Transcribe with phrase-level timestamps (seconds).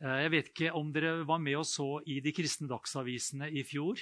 [0.00, 3.64] Eh, jeg vet ikke om dere var med og så i de kristne dagsavisene i
[3.66, 4.00] fjor.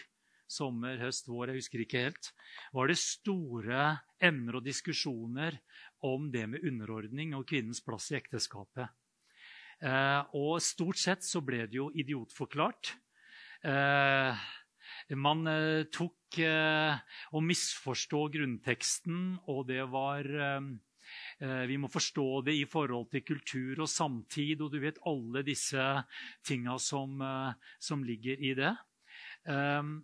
[0.48, 2.30] Sommer, høst, vår, jeg husker ikke helt.
[2.72, 3.88] Var det store
[4.24, 5.58] emner og diskusjoner
[6.06, 8.88] om det med underordning og kvinnens plass i ekteskapet.
[9.84, 12.94] Eh, og stort sett så ble det jo idiotforklart.
[13.68, 14.48] Eh,
[15.18, 15.50] man
[15.94, 20.26] tok å misforstå grunnteksten, og det var
[21.38, 25.82] vi må forstå det i forhold til kultur og samtid og du vet alle disse
[26.46, 28.74] tinga som, eh, som ligger i det.
[29.46, 30.00] Ehm,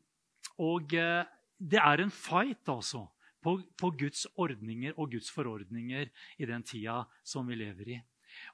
[0.63, 1.25] og eh,
[1.59, 3.07] det er en fight, altså,
[3.43, 6.07] på, på Guds ordninger og Guds forordninger
[6.39, 8.03] i den tida som vi lever i.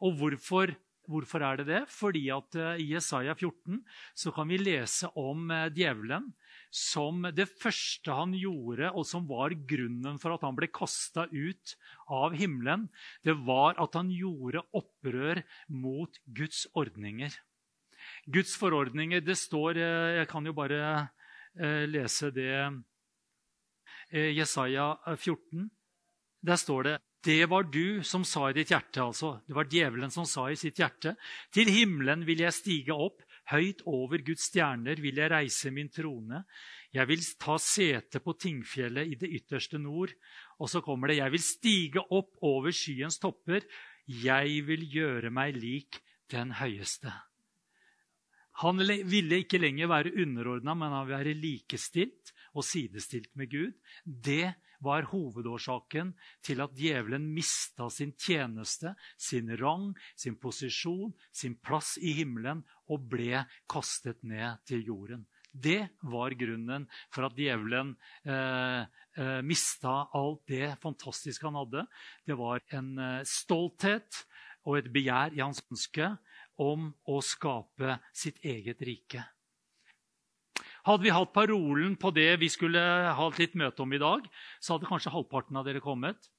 [0.01, 0.77] Og hvorfor
[1.11, 1.79] Hvorfor er det det?
[1.91, 3.81] Fordi at I Jesaja 14
[4.15, 6.29] så kan vi lese om djevelen
[6.71, 11.75] som det første han gjorde, og som var grunnen for at han ble kasta ut
[12.07, 12.89] av himmelen,
[13.27, 17.35] det var at han gjorde opprør mot Guds ordninger.
[18.25, 20.79] Guds forordninger Det står eh, Jeg kan jo bare
[21.53, 22.55] eh, lese det
[24.09, 25.69] eh, Jesaja 14.
[26.41, 29.35] Der står det det var du som sa i ditt hjerte, altså.
[29.45, 31.13] Det var djevelen som sa i sitt hjerte.
[31.53, 33.21] Til himmelen vil jeg stige opp,
[33.51, 36.45] Høyt over Guds stjerner vil jeg reise min trone.
[36.95, 40.13] Jeg vil ta sete på Tingfjellet i det ytterste nord.
[40.63, 43.67] Og så kommer det Jeg vil stige opp over skyens topper.
[44.07, 47.13] Jeg vil gjøre meg lik den høyeste.
[48.61, 53.73] Han ville ikke lenger være underordna, men han ville være likestilt og sidestilt med Gud.
[54.05, 54.53] Det
[54.85, 56.13] var hovedårsaken
[56.45, 63.07] til at djevelen mista sin tjeneste, sin rang, sin posisjon, sin plass i himmelen og
[63.11, 65.25] ble kastet ned til jorden.
[65.51, 68.85] Det var grunnen for at djevelen eh,
[69.19, 71.87] eh, mista alt det fantastiske han hadde.
[72.27, 74.23] Det var en eh, stolthet
[74.69, 76.13] og et begjær i hans ønske
[76.61, 79.25] om å skape sitt eget rike.
[80.87, 82.81] Hadde vi hatt parolen på det vi skulle
[83.17, 84.25] ha litt møte om i dag,
[84.61, 86.31] så hadde kanskje halvparten av dere kommet.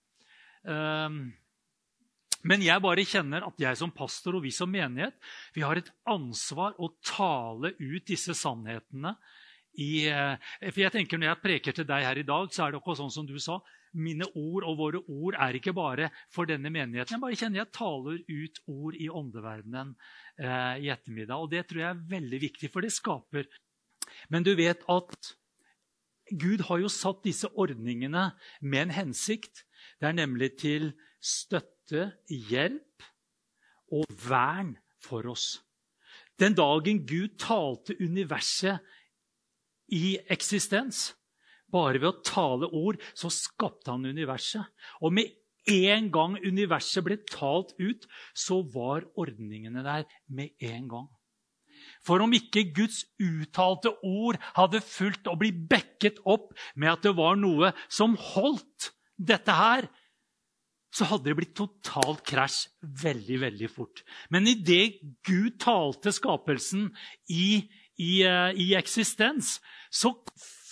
[0.63, 1.29] Um,
[2.47, 5.17] men jeg bare kjenner at jeg som pastor og vi som menighet
[5.55, 9.15] vi har et ansvar å tale ut disse sannhetene.
[9.79, 10.35] I, eh,
[10.67, 12.99] for jeg tenker Når jeg preker til deg her i dag, så er det akkurat
[12.99, 13.61] sånn som du sa.
[13.95, 17.15] Mine ord og våre ord er ikke bare for denne menigheten.
[17.15, 19.95] Jeg bare kjenner jeg taler ut ord i åndeverdenen
[20.39, 21.39] eh, i ettermiddag.
[21.39, 23.47] Og det tror jeg er veldig viktig, for det skaper
[24.29, 25.31] men du vet at
[26.31, 28.29] Gud har jo satt disse ordningene
[28.61, 29.65] med en hensikt.
[29.99, 30.91] Det er nemlig til
[31.21, 31.70] støtte,
[32.27, 33.05] hjelp
[33.91, 35.59] og vern for oss.
[36.39, 38.79] Den dagen Gud talte universet
[39.91, 41.11] i eksistens,
[41.71, 44.63] bare ved å tale ord, så skapte han universet.
[45.03, 45.31] Og med
[45.69, 51.09] en gang universet ble talt ut, så var ordningene der med en gang.
[52.05, 57.13] For om ikke Guds uttalte ord hadde fulgt og blitt bekket opp med at det
[57.17, 58.91] var noe som holdt
[59.21, 59.85] dette her,
[60.91, 62.65] så hadde det blitt totalt krasj
[63.03, 64.03] veldig, veldig fort.
[64.29, 66.89] Men idet Gud talte skapelsen
[67.31, 67.63] i,
[67.95, 69.59] i, eh, i eksistens,
[69.91, 70.13] så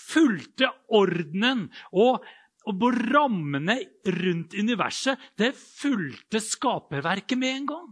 [0.09, 2.25] fulgte ordenen og,
[2.67, 3.79] og rammene
[4.19, 7.89] rundt universet det fulgte skaperverket med en gang.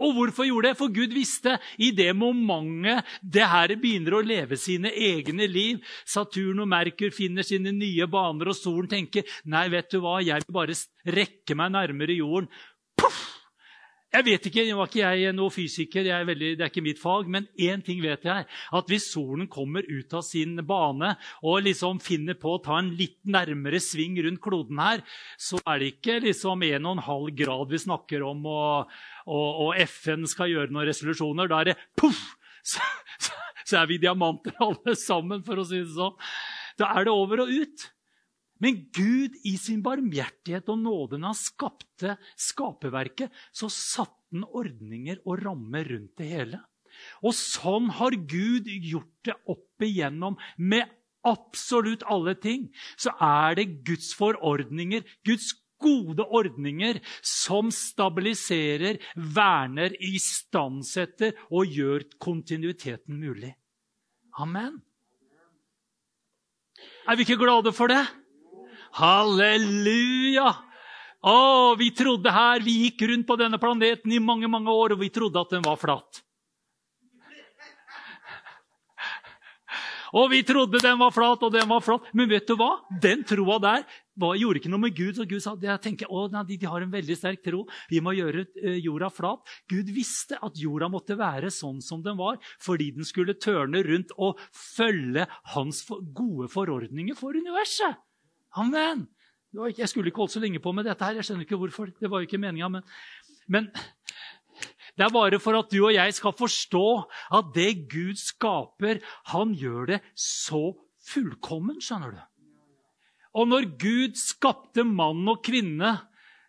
[0.00, 0.78] Og hvorfor gjorde det?
[0.78, 6.62] For Gud visste i det momentet det her begynner å leve sine egne liv Saturn
[6.64, 10.56] og Merkur finner sine nye baner, og solen tenker nei, vet du hva, jeg vil
[10.56, 10.78] bare
[11.20, 12.48] rekke meg nærmere jorden.
[13.00, 13.40] Puff!
[14.10, 16.98] Jeg vet ikke, Nå var ikke jeg noe fysiker, er veldig, det er ikke mitt
[16.98, 18.46] fag, men én ting vet jeg.
[18.74, 21.12] At hvis solen kommer ut av sin bane
[21.46, 25.04] og liksom finner på å ta en litt nærmere sving rundt kloden her,
[25.38, 28.98] så er det ikke liksom 1,5 grad vi snakker om, og,
[29.30, 31.50] og, og, FN skal gjøre noen resolusjoner.
[31.50, 32.20] Da er det poff!
[32.60, 32.84] Så,
[33.16, 33.32] så,
[33.64, 36.12] så er vi diamanter alle sammen, for å si det sånn.
[36.76, 37.86] Da er det over og ut.
[38.60, 45.22] Men Gud i sin barmhjertighet og nåde når han skapte skaperverket, så satte han ordninger
[45.24, 46.60] og rammer rundt det hele.
[47.24, 50.90] Og sånn har Gud gjort det opp igjennom med
[51.26, 52.68] absolutt alle ting.
[53.00, 63.18] Så er det Guds forordninger, Guds gode ordninger, som stabiliserer, verner, istandsetter og gjør kontinuiteten
[63.20, 63.54] mulig.
[64.40, 64.78] Amen.
[67.08, 68.02] Er vi ikke glade for det?
[69.00, 70.50] Halleluja!
[71.20, 71.36] Å,
[71.76, 75.10] vi trodde her, vi gikk rundt på denne planeten i mange mange år, og vi
[75.12, 76.22] trodde at den var flat.
[80.16, 82.08] Og vi trodde den var flat, og den var flat.
[82.16, 82.70] Men vet du hva?
[83.02, 83.84] Den troa der
[84.20, 85.14] var, gjorde ikke noe med Gud.
[85.16, 87.62] Så Gud sa jeg tenker, å, nei, de, de, har en veldig sterk tro.
[87.92, 89.54] Vi må gjøre uh, jorda flat.
[89.70, 94.14] Gud visste at jorda måtte være sånn som den var, fordi den skulle tørne rundt
[94.18, 98.00] og følge hans for, gode forordninger for universet.
[98.58, 99.06] Amen.
[99.54, 101.16] Jeg skulle ikke holdt så lenge på med dette her.
[101.18, 101.90] Jeg skjønner ikke hvorfor.
[101.98, 102.68] Det var jo ikke meninga.
[102.70, 102.84] Men,
[103.50, 103.70] men
[104.98, 106.86] det er bare for at du og jeg skal forstå
[107.38, 109.00] at det Gud skaper,
[109.32, 110.70] han gjør det så
[111.10, 112.20] fullkommen, skjønner du.
[113.40, 115.96] Og når Gud skapte mann og kvinne,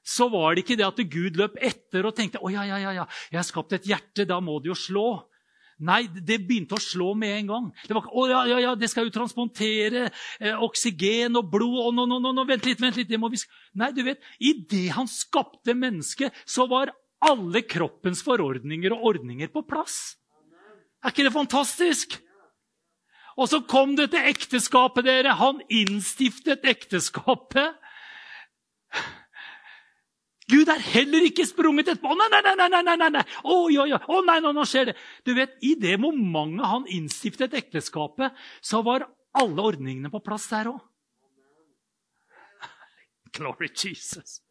[0.01, 2.93] så var det ikke det at Gud løp etter og tenkte å ja, ja, ja,
[3.01, 5.09] ja, jeg har skapt et hjerte, da må det jo slå.
[5.81, 7.69] Nei, det begynte å slå med en gang.
[7.87, 10.03] Det var, å, ja, ja, ja, det skal jo transportere
[10.37, 13.09] eh, oksygen og blod og no, no, no, no, Vent litt, vent litt.
[13.09, 13.39] det må vi...
[13.81, 19.63] Nei, du vet, Idet han skapte mennesket, så var alle kroppens forordninger og ordninger på
[19.68, 20.18] plass.
[21.01, 22.18] Er ikke det fantastisk?
[23.39, 25.38] Og så kom det til ekteskapet, dere.
[25.39, 27.77] Han innstiftet ekteskapet.
[30.51, 32.12] Gud er heller ikke sprunget etterpå.
[32.18, 33.23] Nei, nei, nei, nei, nei, nei.
[33.47, 34.00] Oi, oi, oi.
[34.01, 34.97] Å, nei, nå, nå skjer det.
[35.23, 39.07] Du vet, I det momentet han innstiftet ekteskapet, så var
[39.38, 40.81] alle ordningene på plass der òg.
[43.31, 44.41] Glory Jesus.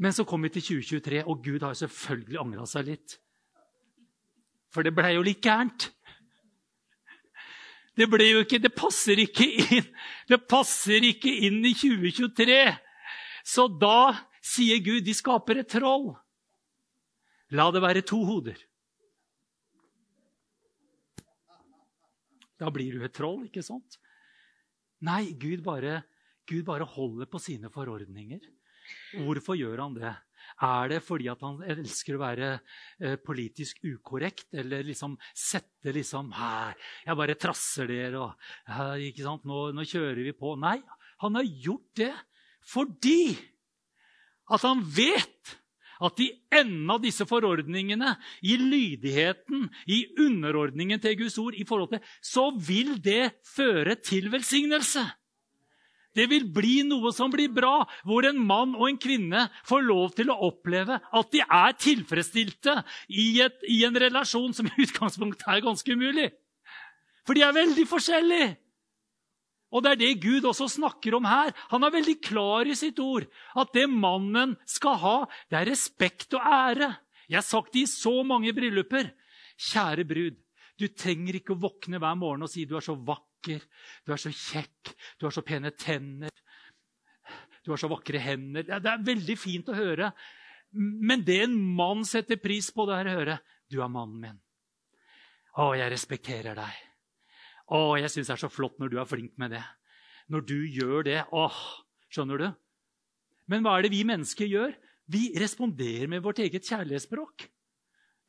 [0.00, 3.18] Men så kom vi til 2023, og Gud har selvfølgelig angra seg litt.
[4.72, 5.90] For det blei jo litt gærent.
[7.98, 9.88] Det ble jo ikke, det passer ikke inn.
[10.30, 12.62] Det passer ikke inn i 2023.
[13.44, 16.12] Så da sier Gud de skaper et troll.
[17.52, 18.56] La det være to hoder.
[22.60, 23.98] Da blir du et troll, ikke sant?
[25.04, 26.02] Nei, Gud bare,
[26.48, 28.40] Gud bare holder på sine forordninger.
[29.26, 30.14] Hvorfor gjør han det?
[30.60, 34.48] Er det fordi han elsker å være eh, politisk ukorrekt?
[34.60, 36.76] Eller liksom sette liksom Her,
[37.06, 39.46] jeg bare trasser dere, og ikke sant?
[39.48, 40.56] Nå, nå kjører vi på.
[40.60, 40.78] Nei,
[41.24, 42.12] han har gjort det
[42.70, 43.32] fordi
[44.50, 45.56] at han vet
[46.00, 51.92] at i enden av disse forordningene, i lydigheten, i underordningen til Guds ord, i forhold
[51.92, 55.04] til, så vil det føre til velsignelse.
[56.16, 60.16] Det vil bli noe som blir bra, hvor en mann og en kvinne får lov
[60.18, 65.46] til å oppleve at de er tilfredsstilte i, et, i en relasjon som i utgangspunktet
[65.46, 66.26] er ganske umulig.
[67.26, 68.50] For de er veldig forskjellige.
[69.70, 71.54] Og det er det Gud også snakker om her.
[71.70, 73.28] Han er veldig klar i sitt ord.
[73.54, 75.16] At det mannen skal ha,
[75.46, 76.90] det er respekt og ære.
[77.30, 79.12] Jeg har sagt det i så mange brylluper.
[79.70, 80.40] Kjære brud,
[80.74, 83.64] du trenger ikke å våkne hver morgen og si du er så vakker vakker,
[84.04, 86.30] du er så kjekk, du har så pene tenner,
[87.64, 88.64] du har så vakre hender.
[88.64, 90.12] Det er veldig fint å høre.
[90.72, 93.40] Men det en mann setter pris på, det er å høre
[93.70, 94.38] du er mannen min.
[95.58, 96.78] Å, jeg respekterer deg.
[97.70, 99.62] Å, jeg syns det er så flott når du er flink med det.
[100.30, 101.20] Når du gjør det.
[101.30, 101.60] Åh,
[102.10, 102.48] skjønner du?
[103.50, 104.74] Men hva er det vi mennesker gjør?
[105.10, 107.46] Vi responderer med vårt eget kjærlighetsspråk.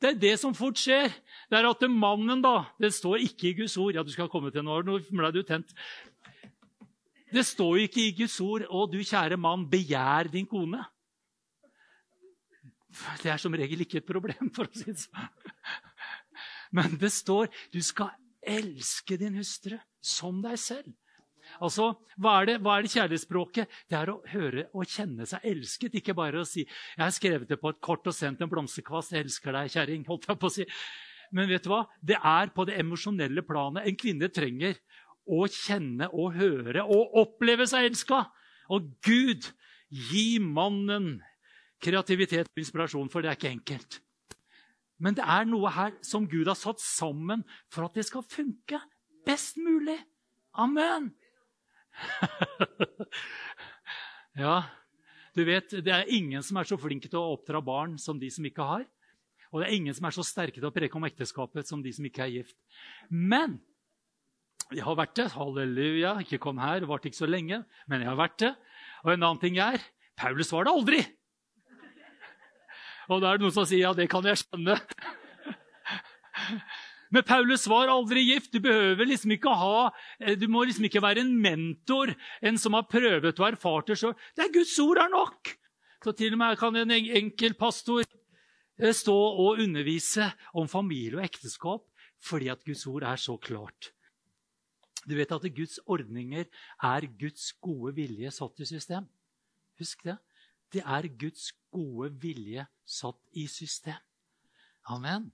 [0.02, 1.12] Det er det som fort skjer.
[1.46, 3.94] Det er at mannen, da Det står ikke i Guds ord.
[3.94, 5.70] Ja, du skal komme til noe, nå ble du tent.
[7.32, 10.84] Det står ikke i Guds ord 'Å, du kjære mann, begjær din kone'.
[13.22, 15.30] Det er som regel ikke et problem, for å si det sånn.
[16.72, 18.10] Men det står 'du skal
[18.42, 20.92] elske din hustru som deg selv'.
[21.60, 23.78] Altså, hva er, det, hva er det kjærlighetsspråket?
[23.90, 25.96] Det er å høre og kjenne seg elsket.
[26.00, 29.12] Ikke bare å si 'Jeg har skrevet det på et kort og sendt en blomsterkvast.
[29.12, 30.66] Jeg elsker deg, kjerring.' holdt jeg på å si.
[31.32, 31.86] Men vet du hva?
[32.00, 34.76] Det er på det emosjonelle planet en kvinne trenger
[35.26, 38.26] å kjenne og høre og oppleve seg elska.
[38.72, 39.48] Og Gud,
[39.88, 41.22] gi mannen
[41.82, 44.00] kreativitet og inspirasjon, for det er ikke enkelt.
[45.02, 48.78] Men det er noe her som Gud har satt sammen for at det skal funke
[49.26, 49.98] best mulig.
[50.54, 51.10] Amen.
[54.42, 54.56] ja,
[55.36, 58.30] du vet, det er ingen som er så flinke til å oppdra barn som de
[58.32, 58.86] som ikke har.
[59.52, 61.92] Og det er ingen som er så sterke til å preke om ekteskapet som de
[61.92, 62.56] som ikke er gift.
[63.08, 63.58] Men
[64.72, 65.28] jeg har vært det.
[65.34, 66.14] Halleluja.
[66.24, 68.52] Ikke kom her, det varte ikke så lenge, men jeg har vært det.
[69.04, 69.82] Og en annen ting er
[70.16, 71.02] Paulus var det aldri.
[73.10, 74.78] Og da er det noen som sier ja, det kan jeg skjønne.
[77.12, 78.54] Men Paulus var aldri gift.
[78.56, 83.38] Du liksom ha, eh, du må liksom ikke være en mentor, en som har prøvet
[83.38, 84.16] og erfart det sjøl.
[84.34, 85.56] Det er Guds ord er nok!
[86.02, 91.26] Så til og med kan en enkel pastor eh, stå og undervise om familie og
[91.28, 91.84] ekteskap
[92.22, 93.90] fordi at Guds ord er så klart.
[95.02, 99.08] Du vet at Guds ordninger er Guds gode vilje satt i system.
[99.78, 100.16] Husk det.
[100.72, 103.98] Det er Guds gode vilje satt i system.
[104.86, 105.32] Amen.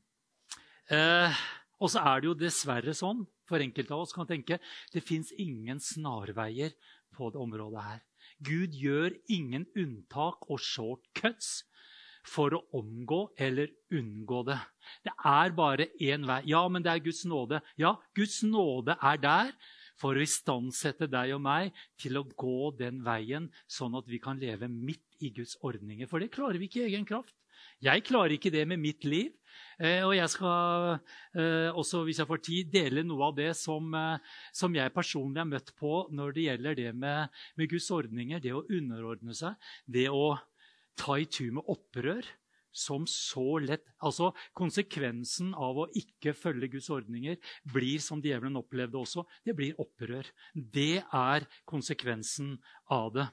[0.88, 1.36] Eh,
[1.78, 4.58] Og så er det jo dessverre sånn, for enkelte av oss kan tenke,
[4.92, 6.74] det fins ingen snarveier
[7.14, 8.04] på det området her.
[8.44, 11.62] Gud gjør ingen unntak og shortcuts
[12.28, 14.58] for å omgå eller unngå det.
[15.06, 16.42] Det er bare én vei.
[16.50, 17.62] Ja, men det er Guds nåde.
[17.80, 19.52] Ja, Guds nåde er der
[19.98, 24.38] for å istandsette deg og meg til å gå den veien, sånn at vi kan
[24.38, 26.06] leve midt i Guds ordninger.
[26.10, 27.34] For det klarer vi ikke i egen kraft.
[27.84, 29.34] Jeg klarer ikke det med mitt liv.
[29.78, 30.96] Eh, og jeg skal
[31.38, 34.18] eh, også, hvis jeg får tid, dele noe av det som, eh,
[34.54, 38.54] som jeg personlig har møtt på når det gjelder det med, med Guds ordninger, det
[38.54, 40.34] å underordne seg, det å
[40.98, 42.26] ta i tur med opprør
[42.78, 49.00] som så lett Altså konsekvensen av å ikke følge Guds ordninger blir, som djevelen opplevde
[49.00, 50.26] også, det blir opprør.
[50.54, 52.56] Det er konsekvensen
[52.94, 53.26] av det.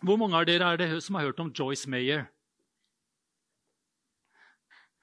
[0.00, 2.28] Hvor mange av dere er det som har hørt om Joyce Mayer?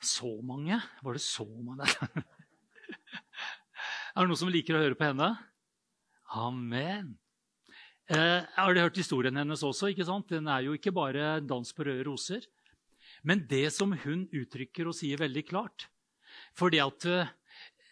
[0.04, 0.78] Så mange?
[1.04, 1.88] Var det så mange?
[4.16, 5.32] er det noen som liker å høre på henne?
[6.38, 7.16] Amen.
[8.08, 9.90] Eh, har dere hørt historien hennes også?
[9.92, 10.30] ikke sant?
[10.32, 12.46] Den er jo ikke bare dans på røde roser.
[13.28, 15.88] Men det som hun uttrykker og sier veldig klart
[16.58, 17.30] For uh,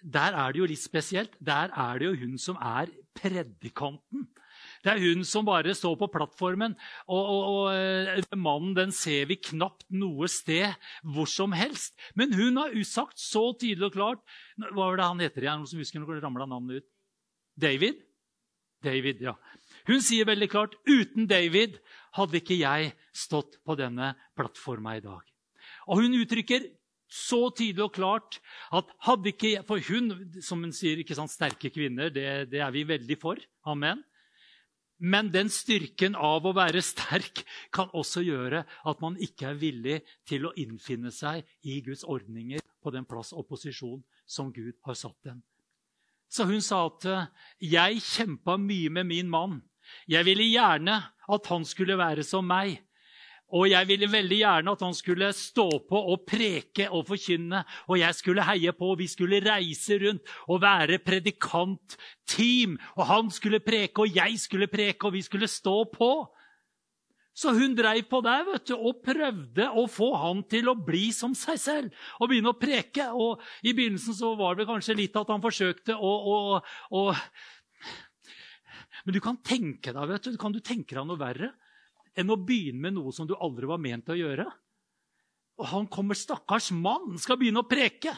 [0.03, 1.35] der er det jo litt spesielt.
[1.39, 4.27] Der er det jo hun som er predikanten.
[4.85, 6.75] Det er hun som bare står på plattformen.
[7.09, 11.97] Og, og, og uh, mannen den ser vi knapt noe sted hvor som helst.
[12.13, 14.21] Men hun har usagt, så tydelig og klart
[14.61, 15.63] Hva var det han heter igjen?
[15.63, 16.89] Noen som husker når det ramla navnet ut?
[17.57, 18.03] David?
[18.85, 19.33] David, ja.
[19.89, 21.79] Hun sier veldig klart uten David
[22.17, 25.23] hadde ikke jeg stått på denne plattforma i dag.
[25.89, 26.67] Og hun uttrykker
[27.11, 28.39] så tydelig og klart
[28.75, 30.09] at hadde ikke For hun,
[30.43, 33.39] som hun sier, ikke sant, sterke kvinner, det, det er vi veldig for.
[33.69, 34.03] Amen.
[34.97, 37.41] Men den styrken av å være sterk
[37.75, 39.97] kan også gjøre at man ikke er villig
[40.27, 44.95] til å innfinne seg i Guds ordninger på den plass og posisjon som Gud har
[44.95, 45.41] satt den.
[46.31, 47.05] Så hun sa at
[47.61, 49.59] jeg kjempa mye med min mann.
[50.09, 52.79] Jeg ville gjerne at han skulle være som meg.
[53.53, 57.61] Og jeg ville veldig gjerne at han skulle stå på og preke og forkynne.
[57.85, 58.93] Og jeg skulle heie på.
[58.95, 62.79] og Vi skulle reise rundt og være predikantteam.
[62.97, 66.11] Og han skulle preke, og jeg skulle preke, og vi skulle stå på.
[67.35, 71.09] Så hun dreiv på der vet du, og prøvde å få han til å bli
[71.11, 73.09] som seg selv og begynne å preke.
[73.11, 76.37] Og I begynnelsen så var det kanskje litt at han forsøkte å, å,
[76.95, 77.01] å
[79.05, 81.51] men du kan tenke deg vet du, kan du tenke deg noe verre
[82.15, 84.47] enn å begynne med noe som du aldri var ment å gjøre.
[85.59, 88.15] Og han kommer, stakkars mann, skal begynne å preke.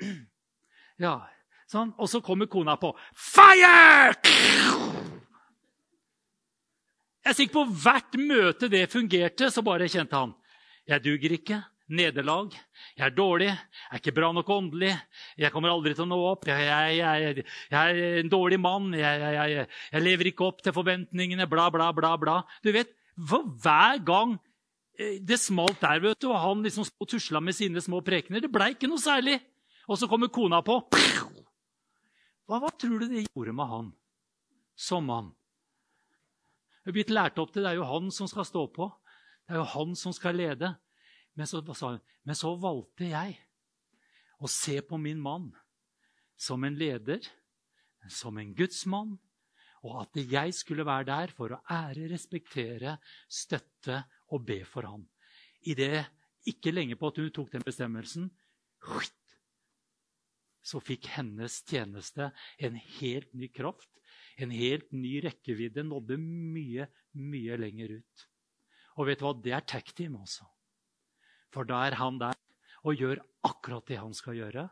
[0.94, 1.24] Ja,
[1.66, 1.88] sånn.
[1.98, 2.92] Og så kommer kona på.
[3.18, 4.14] Fire!
[7.24, 10.36] Jeg er sikker på hvert møte det fungerte, så bare kjente han.
[10.86, 11.58] Jeg duger ikke
[11.90, 12.54] nederlag.
[12.94, 14.92] Jeg er dårlig, jeg er ikke bra nok åndelig,
[15.40, 16.46] jeg kommer aldri til å nå opp.
[16.48, 19.66] Jeg, jeg, jeg, jeg er en dårlig mann, jeg,
[20.04, 22.14] lever ikke opp til forventningene, bla, bla, bla.
[22.20, 22.36] bla.
[22.64, 24.36] Du vet, for Hver gang
[24.98, 28.52] eh, det smalt der, vet du, og han liksom tusla med sine små prekener, det
[28.52, 29.38] blei ikke noe særlig.
[29.88, 30.80] Og så kommer kona på.
[32.48, 33.90] Hva, hva tror du det gjorde med han
[34.76, 35.32] som mann?
[36.84, 38.90] Jeg er blitt lært opp til det er jo han som skal stå på.
[39.44, 40.74] Det er jo han som skal lede.
[41.34, 41.62] Men så,
[42.24, 43.38] men så valgte jeg
[44.38, 45.48] å se på min mann
[46.36, 47.24] som en leder,
[48.10, 49.16] som en gudsmann,
[49.84, 52.96] og at jeg skulle være der for å ære, respektere,
[53.28, 54.00] støtte
[54.32, 55.04] og be for ham.
[55.68, 56.06] I det
[56.48, 58.30] ikke lenge på at hun tok den bestemmelsen,
[60.64, 63.90] så fikk hennes tjeneste en helt ny kraft,
[64.40, 66.88] en helt ny rekkevidde, nådde mye,
[67.20, 68.24] mye lenger ut.
[68.98, 69.34] Og vet du hva?
[69.36, 70.46] Det er tag team, også.
[71.54, 72.34] For da er han der
[72.84, 74.64] og gjør akkurat det han skal gjøre.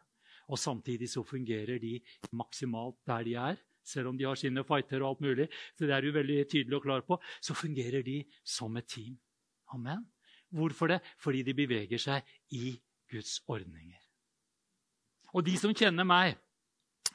[0.53, 1.99] Og samtidig så fungerer de
[2.37, 3.61] maksimalt der de er.
[3.85, 6.79] Selv om de har sine fighter og alt mulig, så det er du veldig tydelig
[6.79, 9.17] og klar på, så fungerer de som et team.
[9.75, 10.05] Amen.
[10.53, 11.01] Hvorfor det?
[11.19, 12.77] Fordi de beveger seg i
[13.11, 14.01] Guds ordninger.
[15.33, 16.37] Og de som kjenner meg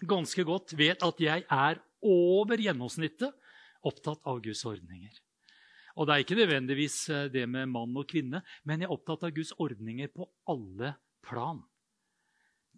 [0.02, 3.34] ganske godt, vet at jeg er over gjennomsnittet
[3.88, 5.14] opptatt av Guds ordninger.
[5.98, 9.26] Og det er ikke nødvendigvis eh, det med mann og kvinne, men jeg er opptatt
[9.26, 10.94] av Guds ordninger på alle
[11.26, 11.64] plan.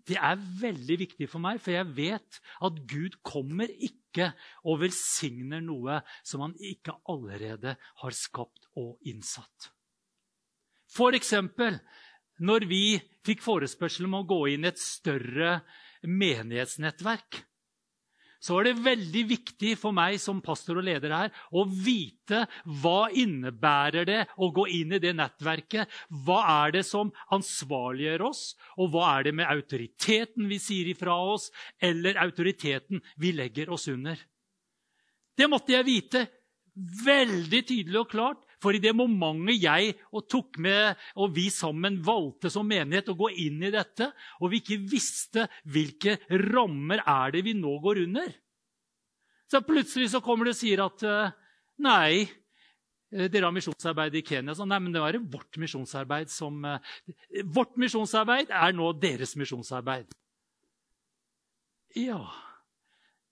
[0.09, 4.31] Det er veldig viktig for meg, for jeg vet at Gud kommer ikke
[4.65, 9.69] og velsigner noe som han ikke allerede har skapt og innsatt.
[10.89, 11.77] For eksempel
[12.41, 12.83] når vi
[13.27, 15.59] fikk forespørsel om å gå inn i et større
[16.07, 17.43] menighetsnettverk,
[18.39, 22.45] så er det veldig viktig for meg som pastor og leder her å vite
[22.81, 25.91] hva innebærer det å gå inn i det nettverket.
[26.25, 28.43] Hva er det som ansvarliggjør oss,
[28.79, 31.49] og hva er det med autoriteten vi sier ifra oss,
[31.83, 34.19] eller autoriteten vi legger oss under?
[35.35, 36.25] Det måtte jeg vite
[37.03, 38.45] veldig tydelig og klart.
[38.59, 43.17] For i det momentet jeg og tok med, og vi sammen valgte som menighet å
[43.19, 46.17] gå inn i dette, og vi ikke visste hvilke
[46.51, 48.35] rammer er det vi nå går under
[49.49, 51.31] Så plutselig så kommer det og sier at eh,
[51.85, 52.27] nei,
[53.15, 54.53] eh, dere har misjonsarbeid i Kenya.
[54.53, 56.99] Så, nei, men det var vårt misjonsarbeid som eh,
[57.47, 60.11] Vårt misjonsarbeid er nå deres misjonsarbeid.
[61.97, 62.21] Ja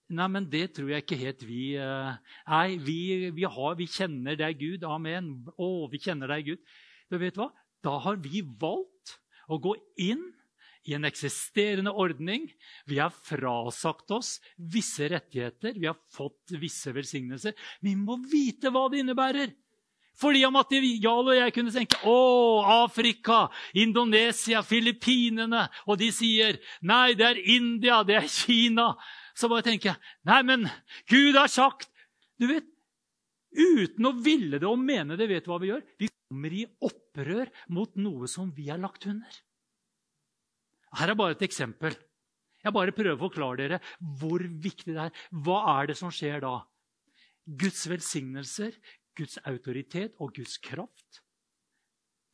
[0.07, 2.15] Nei, men det tror jeg ikke helt vi uh,
[2.47, 2.99] Nei, vi,
[3.35, 4.85] vi, har, vi, kjenner deg, Gud.
[4.87, 5.33] Amen.
[5.59, 6.75] Å, vi kjenner deg, Gud.
[7.11, 7.51] Men vet du hva?
[7.83, 9.17] Da har vi valgt
[9.51, 10.23] å gå inn
[10.87, 12.47] i en eksisterende ordning.
[12.87, 17.55] Vi har frasagt oss visse rettigheter, vi har fått visse velsignelser.
[17.83, 19.51] Vi må vite hva det innebærer.
[20.17, 22.17] Fordi om at Jarl og jeg kunne tenke å,
[22.83, 23.45] Afrika,
[23.77, 28.93] Indonesia, Filippinene Og de sier nei, det er India, det er Kina
[29.37, 30.65] så bare tenker jeg Nei, men
[31.09, 31.91] Gud har sagt
[32.41, 32.65] Du vet,
[33.57, 35.85] Uten å ville det og mene det, vet du hva vi gjør?
[35.97, 39.37] Vi kommer i opprør mot noe som vi er lagt under.
[40.99, 41.95] Her er bare et eksempel.
[42.61, 43.79] Jeg bare prøver å forklare dere
[44.19, 45.23] hvor viktig det er.
[45.31, 46.59] Hva er det som skjer da?
[47.47, 48.75] Guds velsignelser,
[49.17, 51.23] Guds autoritet og Guds kraft,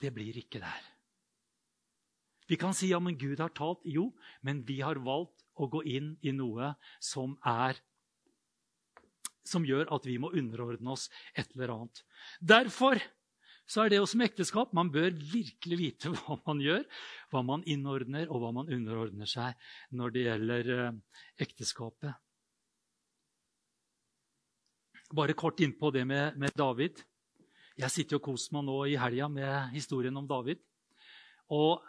[0.03, 0.89] det blir ikke der.
[2.49, 3.81] Vi kan si ja, men Gud har talt.
[3.87, 4.09] Jo,
[4.43, 7.79] men vi har valgt å gå inn i noe som er
[9.47, 12.03] som gjør at vi må underordne oss et eller annet.
[12.39, 13.01] Derfor
[13.67, 14.73] så er det også med ekteskap.
[14.75, 16.83] Man bør virkelig vite hva man gjør,
[17.31, 19.55] hva man innordner, og hva man underordner seg
[19.95, 21.01] når det gjelder eh,
[21.47, 22.22] ekteskapet.
[25.13, 26.97] Bare kort innpå det med, med David.
[27.77, 30.57] Jeg sitter og koser meg nå i helga med historien om David.
[31.53, 31.83] Og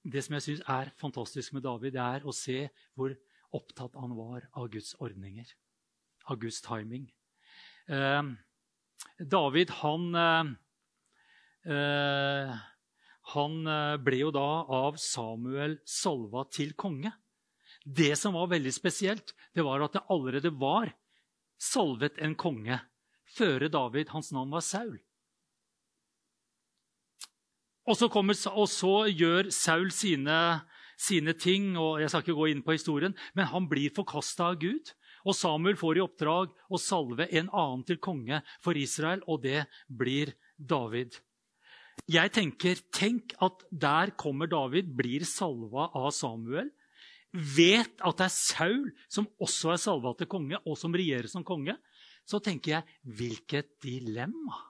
[0.00, 3.12] det som jeg syns er fantastisk med David, det er å se hvor
[3.54, 5.44] opptatt han var av Guds ordninger,
[6.24, 7.04] av Guds timing.
[7.84, 8.22] Eh,
[9.20, 10.56] David, han eh,
[13.36, 17.12] Han eh, ble jo da av Samuel salva til konge.
[17.84, 20.88] Det som var veldig spesielt, det var at det allerede var
[21.64, 22.78] salvet en konge
[23.34, 24.12] før David.
[24.14, 24.98] Hans navn var Saul.
[27.84, 30.36] Og så, kommer, og så gjør Saul sine,
[30.96, 34.60] sine, ting, og jeg skal ikke gå inn på historien, men han blir forkasta av
[34.62, 34.94] Gud.
[35.24, 39.66] Og Samuel får i oppdrag å salve en annen til konge for Israel, og det
[39.88, 41.16] blir David.
[42.10, 46.72] Jeg tenker, Tenk at der kommer David, blir salva av Samuel.
[47.34, 51.42] Vet at det er Saul som også er salva til konge, og som regjerer som
[51.46, 51.74] konge.
[52.24, 54.60] Så tenker jeg, hvilket dilemma!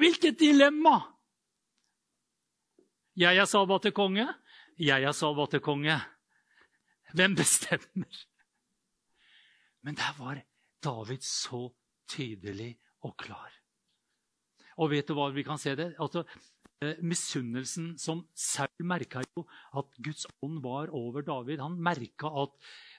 [0.00, 0.96] Hvilket dilemma!
[3.20, 4.24] Jeg er salva til konge.
[4.80, 5.98] Jeg er salva til konge.
[7.12, 8.20] Hvem bestemmer?
[9.84, 10.40] Men der var
[10.84, 11.66] David så
[12.08, 13.52] tydelig og klar.
[14.80, 15.92] Og vet du hva vi kan se det?
[16.00, 16.24] Altså,
[16.80, 19.42] Misunnelsen som Saul merka jo
[19.76, 21.60] at Guds ånd var over David.
[21.60, 22.54] Han merka at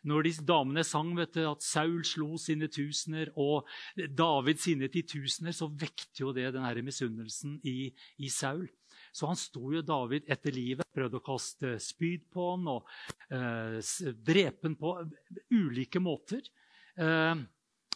[0.06, 3.65] når de damene sang vet du, at Saul slo sine tusener og
[3.98, 7.89] David sine titusener, så vekte jo det den misunnelsen i,
[8.22, 8.67] i, Saul.
[9.10, 12.86] Så han sto jo David etter livet, prøvde å kaste spyd på han og
[13.34, 13.82] eh,
[14.13, 14.94] drepe han på
[15.58, 16.46] ulike måter.
[17.02, 17.41] Eh,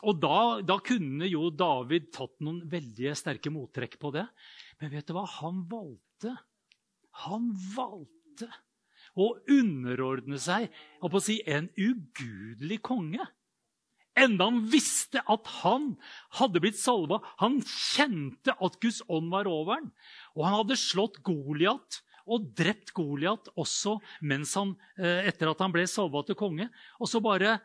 [0.06, 4.26] og da, da, kunne jo David tatt noen veldig sterke mottrekk på det.
[4.82, 5.26] Men vet du hva?
[5.40, 6.36] Han valgte.
[7.26, 8.50] Han valgte
[9.16, 10.68] å underordne seg
[11.00, 13.24] å si, en ugudelig konge.
[14.16, 15.94] Enda han visste at han
[16.40, 17.20] hadde blitt salva.
[17.44, 19.90] Han kjente at Guds ånd var over ham.
[20.36, 25.84] Og han hadde slått Goliat og drept Goliat også han, eh, etter at han ble
[25.88, 26.70] salva til konge.
[27.00, 27.60] Og så bare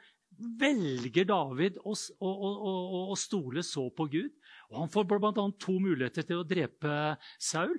[0.61, 2.75] velger David å, å, å,
[3.15, 4.35] å stole så på Gud.
[4.71, 5.47] Og han får bl.a.
[5.59, 6.97] to muligheter til å drepe
[7.43, 7.75] Saul.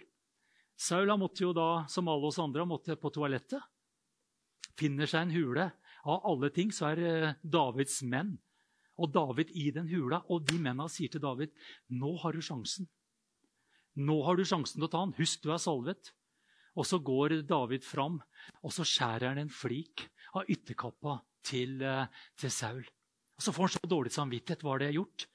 [0.76, 3.62] Saul måtte jo da, som alle oss andre, måtte på toalettet.
[4.80, 5.68] Finner seg en hule.
[6.10, 8.34] Av alle ting så er eh, Davids menn.
[9.02, 10.24] Og David i den hula.
[10.34, 11.54] Og de mennene sier til David,
[11.90, 12.90] 'Nå har du sjansen.'
[13.96, 15.16] Nå har du sjansen til å ta han.
[15.18, 16.14] Husk, du er salvet.
[16.80, 18.22] Og så går David fram,
[18.64, 20.06] og så skjærer han en flik
[20.40, 22.08] av ytterkappa til, eh,
[22.40, 22.86] til Saul.
[23.36, 24.62] Og Så får han så dårlig samvittighet.
[24.64, 25.28] Hva har det gjort?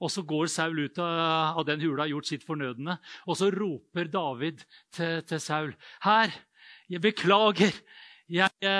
[0.00, 2.96] Og så går Saul ut av, den hula, gjort sitt fornødne.
[3.28, 4.62] Og så roper David
[4.96, 5.74] til, til Saul.
[6.04, 6.32] Her,
[6.88, 7.74] jeg beklager.
[8.30, 8.70] Jeg,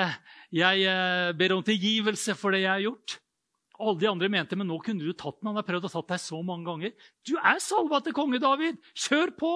[0.55, 3.19] jeg eh, ber om tilgivelse for det jeg har gjort.
[3.81, 5.51] Alle de andre mente men nå kunne du tatt den.
[5.51, 6.95] Han har prøvd å tatt deg så mange ganger.
[7.27, 8.79] Du er salva til konge, David!
[8.93, 9.53] Kjør på!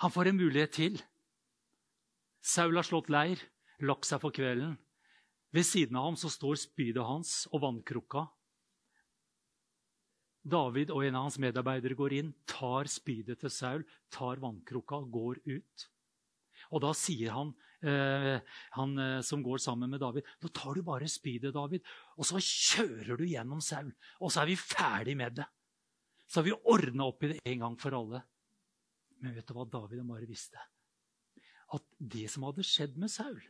[0.00, 1.00] Han får en mulighet til.
[2.40, 3.40] Saul har slått leir,
[3.84, 4.78] lagt seg for kvelden.
[5.52, 8.24] Ved siden av ham så står spydet hans og vannkrukka.
[10.40, 15.10] David og en av hans medarbeidere går inn, tar spydet til Saul, tar vannkrukka og
[15.12, 15.86] går ut.
[16.70, 18.40] Og da sier han, eh,
[18.76, 21.84] han eh, som går sammen med David, nå tar du bare spydet, David,
[22.16, 23.92] og så kjører du gjennom Saul.
[24.20, 25.48] Og så er vi ferdig med det.
[26.30, 28.22] Så har vi ordna opp i det en gang for alle.
[29.20, 30.62] Men vet du hva David og Mari visste?
[31.74, 33.40] At det som hadde skjedd med Saul,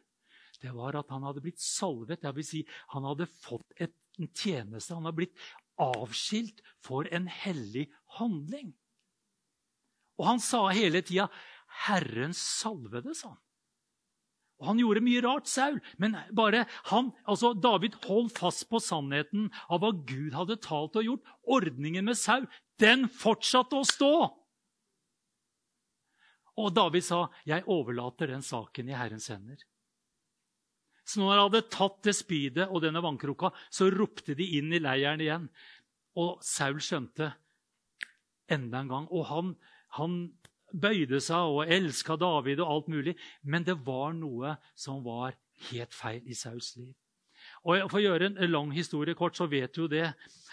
[0.60, 2.24] det var at han hadde blitt salvet.
[2.24, 2.60] Jeg vil si,
[2.92, 4.96] han hadde fått et, en tjeneste.
[4.96, 5.44] Han hadde blitt
[5.80, 7.88] avskilt for en hellig
[8.18, 8.74] handling.
[10.20, 11.30] Og han sa hele tida
[11.86, 13.38] 'Herren salvede', sa han.
[14.60, 19.48] Og Han gjorde mye rart, Saul, men bare han, altså David holdt fast på sannheten
[19.72, 21.30] av hva Gud hadde talt og gjort.
[21.48, 22.44] Ordningen med Saul,
[22.76, 24.12] den fortsatte å stå.
[26.60, 29.64] Og David sa, 'Jeg overlater den saken i Herrens hender'.
[31.10, 34.82] Så når han hadde tatt det spydet og denne vannkroka, så ropte de inn i
[34.82, 35.48] leiren igjen.
[36.20, 37.32] Og Saul skjønte
[38.50, 39.08] enda en gang.
[39.10, 39.54] Og han,
[39.98, 40.20] han
[40.70, 43.16] bøyde seg og elska David og alt mulig.
[43.42, 45.34] Men det var noe som var
[45.70, 46.94] helt feil i Sauls liv.
[47.64, 50.06] Og For å gjøre en lang historie kort, så vet du jo det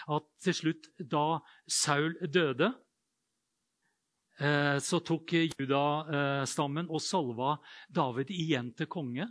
[0.08, 2.72] at til slutt, da Saul døde,
[4.40, 9.28] eh, så tok judastammen og salva David igjen til konge.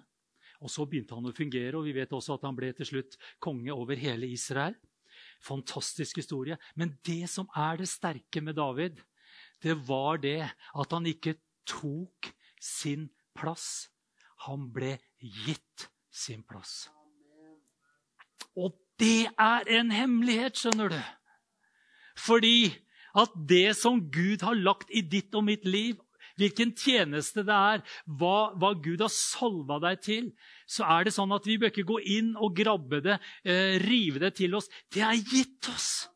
[0.63, 3.17] Og Så begynte han å fungere, og vi vet også at han ble til slutt
[3.43, 4.75] konge over hele Israel.
[5.45, 6.57] Fantastisk historie.
[6.75, 8.97] Men det som er det sterke med David,
[9.61, 13.89] det var det at han ikke tok sin plass.
[14.47, 16.87] Han ble gitt sin plass.
[18.57, 21.01] Og det er en hemmelighet, skjønner du.
[22.17, 22.73] Fordi
[23.17, 26.01] at det som Gud har lagt i ditt og mitt liv,
[26.37, 27.83] hvilken tjeneste det er,
[28.19, 30.29] hva, hva, Gud har salva deg til,
[30.69, 34.21] så er det sånn at vi bør ikke gå inn og grabbe det, eh, rive
[34.23, 34.69] det til oss.
[34.93, 36.07] Det er gitt oss.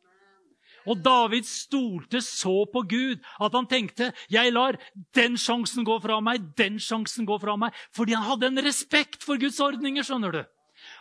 [0.90, 4.80] Og David stolte så på Gud at han tenkte jeg lar
[5.18, 9.22] den sjansen gå fra meg, den sjansen gå fra meg, fordi han hadde en respekt
[9.26, 10.04] for Guds ordninger.
[10.04, 10.42] skjønner du.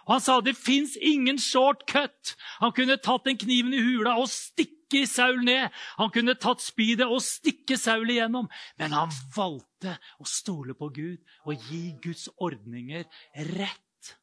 [0.06, 2.36] Og Han sa det fins ingen shortcut.
[2.60, 5.70] Han kunne tatt den kniven i hula og stikke stikke Saul ned.
[5.98, 8.48] Han kunne tatt spydet og stikke Saul igjennom.
[8.78, 13.06] Men han valgte å stole på Gud og gi Guds ordninger
[13.54, 14.16] rett.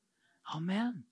[0.54, 1.06] Amen.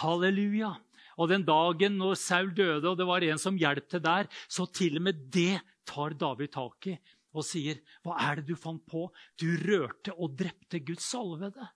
[0.00, 0.76] Halleluja.
[1.18, 4.66] Og den dagen når Saul døde, og det var en som hjalp til der, så
[4.70, 6.98] til og med det tar David tak i
[7.36, 9.12] og sier, 'Hva er det du fant på?
[9.38, 11.68] Du rørte og drepte Guds salvede.'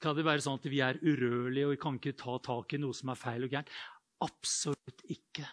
[0.00, 2.78] Kan det være sånn at vi er urørlige og vi kan ikke ta tak i
[2.78, 3.70] noe som er feil og gærent?
[4.24, 5.46] Absolutt ikke.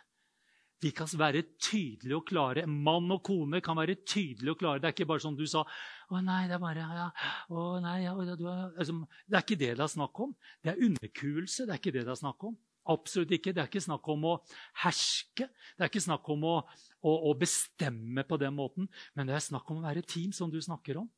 [0.83, 2.65] Vi kan være tydelige og klare.
[2.67, 4.81] Mann og kone kan være tydelige og klare.
[4.81, 5.63] Det er ikke bare sånn du sa
[6.13, 7.07] å nei, det er bare, ja,
[7.49, 10.35] å nei, ja, du, altså, Det er ikke det det er snakk om.
[10.61, 11.65] Det er underkuelse.
[11.65, 12.57] Det er ikke det det er snakk om.
[12.93, 13.53] Absolutt ikke.
[13.55, 14.33] Det er ikke snakk om å
[14.83, 15.47] herske.
[15.47, 16.55] Det er ikke snakk om å,
[17.01, 18.89] å, å bestemme på den måten.
[19.17, 21.09] Men det er snakk om å være team, som du snakker om.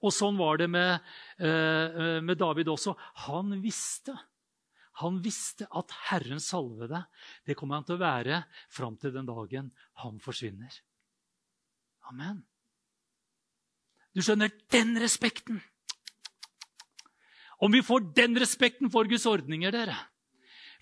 [0.00, 1.00] Og sånn var det med,
[1.40, 2.94] uh, med David også.
[3.26, 4.16] Han visste
[5.00, 7.02] han visste at Herren salvede.
[7.46, 9.70] Det kommer han til å være fram til den dagen
[10.02, 10.72] han forsvinner.
[12.10, 12.42] Amen.
[14.10, 15.60] Du skjønner, den respekten
[17.62, 19.94] Om vi får den respekten for Guds ordninger, dere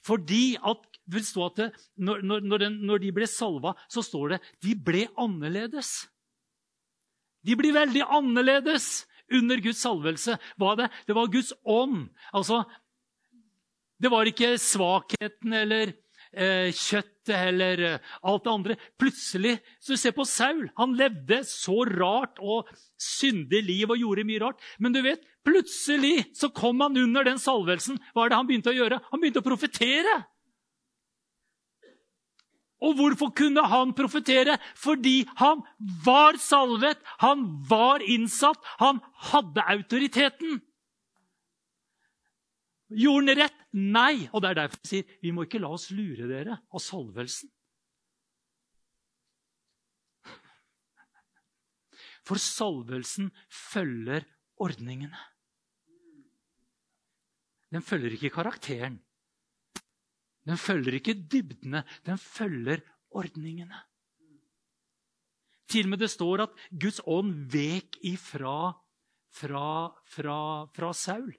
[0.07, 1.67] Fordi at, det vil stå at det,
[2.01, 6.09] når, når, den, når, de ble salva, så står det de ble annerledes.
[7.45, 10.39] De blir veldig annerledes under Guds salvelse.
[10.39, 10.89] Det?
[11.07, 12.09] det var Guds ånd.
[12.33, 12.63] Altså,
[13.99, 15.91] det var ikke svakheten eller
[16.33, 18.77] eh, kjøttet eller eh, alt det andre.
[19.01, 20.69] Plutselig så du på Saul.
[20.79, 24.65] Han levde så rart og syndig liv og gjorde mye rart.
[24.79, 28.01] Men du vet, plutselig så kom han under den salvelsen.
[28.13, 29.01] Hva er det han begynte å gjøre?
[29.11, 30.19] Han begynte å profetere.
[32.79, 34.55] Og hvorfor kunne han profetere?
[34.79, 35.65] Fordi han
[36.05, 39.01] var salvet, han var innsatt, han
[39.33, 40.61] hadde autoriteten.
[42.89, 43.57] Gjorde han rett?
[43.77, 44.29] Nei.
[44.33, 47.51] Og det er derfor jeg sier vi må ikke la oss lure dere av salvelsen.
[52.29, 54.27] For salvelsen følger
[54.61, 55.21] ordningene.
[57.73, 58.99] Den følger ikke karakteren.
[60.49, 61.85] Den følger ikke dybdene.
[62.05, 63.85] Den følger ordningene.
[65.69, 68.73] Til og med det står at Guds ånd vek ifra
[69.29, 71.33] fra, fra, fra Saul.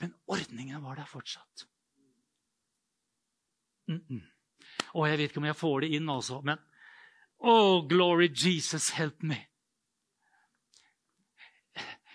[0.00, 1.66] Men ordningen var der fortsatt.
[3.88, 4.24] Mm -mm.
[4.94, 6.58] Og jeg vet ikke om jeg får det inn, altså, men
[7.38, 9.36] Oh, glory Jesus, help me.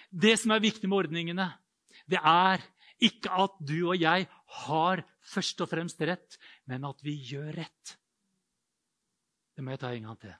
[0.10, 1.48] Det som er viktig med ordningene,
[2.10, 2.64] det er
[3.00, 4.28] ikke at du og jeg
[4.66, 7.98] har først og fremst rett, men at vi gjør rett.
[9.56, 10.34] Det må jeg ta en gang til.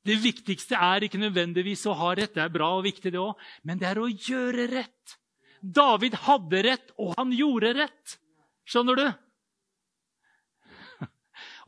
[0.00, 3.36] Det viktigste er ikke nødvendigvis å ha rett, det er bra og viktig, det òg,
[3.68, 5.16] men det er å gjøre rett.
[5.60, 8.14] David hadde rett, og han gjorde rett.
[8.68, 9.04] Skjønner du?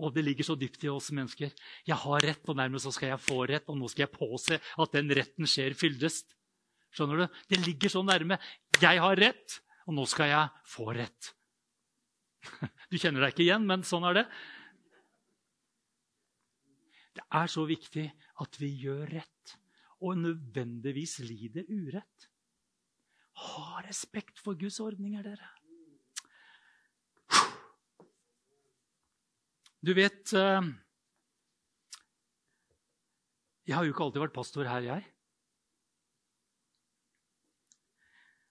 [0.03, 1.53] Og det ligger så dypt i oss mennesker.
[1.89, 3.69] Jeg har rett, og nærmest så skal jeg få rett.
[3.69, 6.33] Og nå skal jeg påse at den retten skjer fyldest.
[6.93, 7.39] Skjønner du?
[7.53, 8.41] Det ligger så nærme.
[8.81, 11.33] Jeg har rett, og nå skal jeg få rett.
[12.93, 14.27] Du kjenner deg ikke igjen, men sånn er det.
[17.17, 18.05] Det er så viktig
[18.45, 19.57] at vi gjør rett,
[20.05, 22.32] og nødvendigvis lider urett.
[23.43, 25.51] Ha respekt for Guds ordninger, dere.
[29.83, 30.69] Du vet eh,
[33.67, 35.07] Jeg har jo ikke alltid vært pastor her, jeg.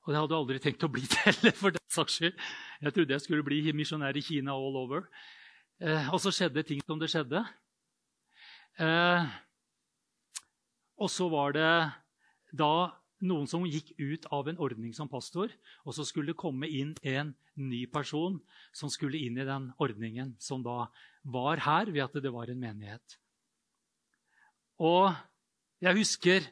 [0.02, 2.46] Og det hadde jeg aldri tenkt å bli det heller, for den saks skyld.
[2.82, 5.06] Jeg trodde jeg skulle bli misjonær i Kina all over.
[5.82, 7.44] Eh, og så skjedde ting som det skjedde.
[8.82, 9.30] Eh,
[11.02, 11.70] og så var det
[12.56, 12.74] da
[13.22, 15.52] noen som gikk ut av en ordning som pastor,
[15.86, 18.40] og så skulle det komme inn en ny person
[18.76, 20.88] som skulle inn i den ordningen, som da
[21.24, 23.18] var her ved at det var en menighet.
[24.82, 25.14] Og
[25.82, 26.50] jeg husker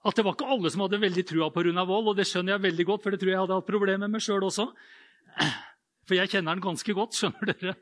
[0.00, 2.56] at det var ikke alle som hadde veldig trua på Runa Wold, og det skjønner
[2.56, 4.70] jeg veldig godt, for det tror jeg hadde hatt problemer med sjøl også.
[6.08, 7.76] For jeg kjenner den ganske godt, skjønner dere.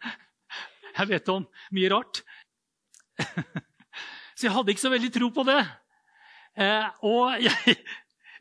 [0.98, 1.46] Jeg vet om
[1.77, 2.24] mye rart.
[4.38, 5.59] Så jeg hadde ikke så veldig tro på det.
[6.59, 7.77] Eh, og jeg,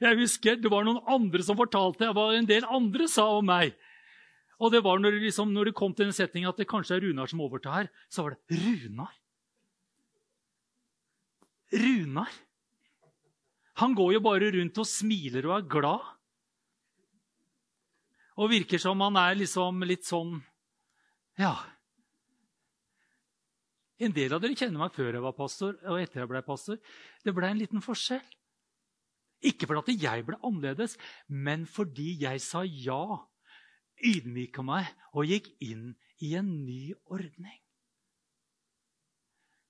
[0.01, 3.77] jeg, husker det var noen andre som fortalte hva en del andre sa om meg.
[4.57, 7.05] Og det var når, liksom, når det kom til den setningen at det kanskje er
[7.05, 9.13] Runar som overtar her, så var det Runar.
[11.77, 12.33] Runar.
[13.77, 16.05] Han går jo bare rundt og smiler og er glad.
[18.37, 20.39] Og virker som han er liksom litt sånn
[21.37, 21.53] Ja.
[23.97, 26.77] En del av dere kjenner meg før jeg var pastor, og etter jeg ble pastor.
[27.25, 28.25] Det ble en liten forskjell.
[29.45, 30.97] Ikke fordi jeg ble annerledes,
[31.29, 33.21] men fordi jeg sa ja,
[33.97, 37.57] ydmyka meg og gikk inn i en ny ordning.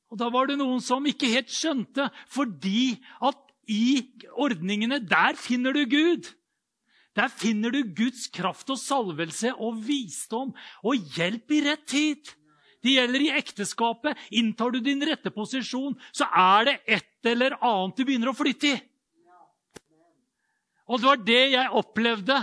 [0.08, 4.08] Og Da var det noen som ikke helt skjønte, fordi at i
[4.40, 6.32] ordningene, der finner du Gud.
[7.18, 10.54] Der finner du Guds kraft og salvelse og visdom
[10.86, 12.32] og hjelp i rett tid.
[12.88, 14.20] Det gjelder i ekteskapet.
[14.40, 18.70] Inntar du din rette posisjon, så er det et eller annet du begynner å flytte
[18.70, 18.78] i.
[20.88, 22.38] Og det var det jeg opplevde.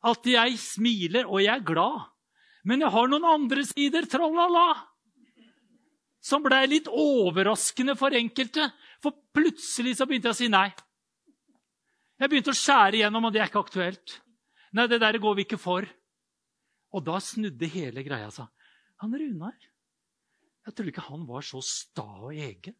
[0.00, 2.06] At jeg smiler, og jeg er glad.
[2.64, 4.68] Men jeg har noen andre sider, tralala,
[6.24, 8.70] som blei litt overraskende for enkelte.
[9.04, 10.68] For plutselig så begynte jeg å si nei.
[12.20, 14.16] Jeg begynte å skjære igjennom, og det er ikke aktuelt.
[14.76, 15.88] Nei, det der går vi ikke for.
[16.94, 18.48] Og da snudde hele greia seg.
[19.02, 19.56] Han Runar
[20.66, 22.76] Jeg trodde ikke han var så sta og egen.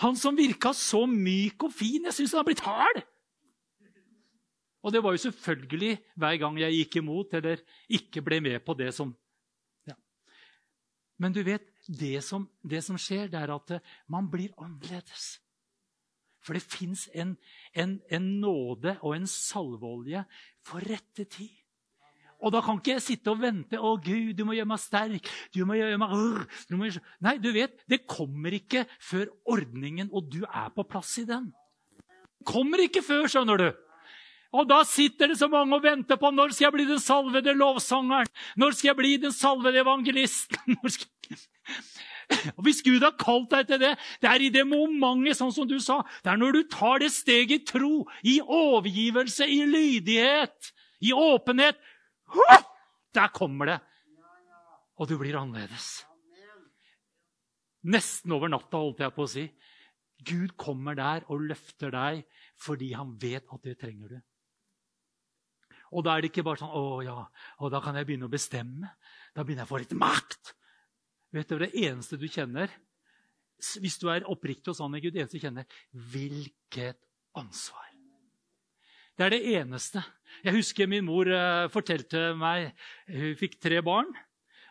[0.00, 2.06] Han som virka så myk og fin.
[2.08, 3.02] Jeg syns han har blitt hard.
[4.80, 7.60] Og det var jo selvfølgelig hver gang jeg gikk imot eller
[7.92, 9.12] ikke ble med på det som
[9.88, 9.96] ja.
[11.20, 15.34] Men du vet, det som, det som, skjer, det er at eh, man blir annerledes.
[16.40, 17.34] For det fins en,
[17.76, 20.24] en, en, nåde og en salveolje
[20.64, 21.59] for rette tid.
[22.40, 23.76] Og da kan ikke jeg sitte og vente.
[23.76, 26.16] 'Å, Gud, du må gjøre meg sterk.' du må gjøre meg...
[26.70, 27.04] Du må gjøre...
[27.20, 31.50] Nei, du vet, det kommer ikke før ordningen, og du er på plass i den.
[32.48, 33.70] Kommer ikke før, skjønner du.
[34.50, 37.54] Og da sitter det så mange og venter på når skal jeg bli den salvede
[37.54, 38.30] lovsangeren.
[38.58, 40.78] Når skal jeg bli den salvede evangelisten?
[40.94, 41.10] Skal...
[42.56, 45.66] Og Hvis Gud har kalt deg til det, det er i det momentet, sånn som
[45.66, 46.00] du sa.
[46.22, 50.70] Det er når du tar det steget i tro, i overgivelse, i lydighet,
[51.02, 51.78] i åpenhet.
[53.16, 53.80] Der kommer det.
[55.00, 56.04] Og du blir annerledes.
[57.90, 59.46] Nesten over natta, holdt jeg på å si.
[60.20, 62.26] Gud kommer der og løfter deg
[62.60, 64.18] fordi han vet at det trenger du.
[65.96, 67.18] Og da er det ikke bare sånn 'Å ja,
[67.58, 68.90] og da kan jeg begynne å bestemme'.
[69.34, 70.54] Da begynner jeg å få litt makt.
[71.32, 72.68] Vet du, Det eneste du kjenner,
[73.80, 77.00] hvis du er oppriktig og sann i Gud, det eneste du kjenner Hvilket
[77.34, 77.89] ansvar!
[79.20, 80.00] Det er det eneste.
[80.40, 82.70] Jeg husker min mor uh, fortalte meg
[83.12, 84.08] Hun fikk tre barn.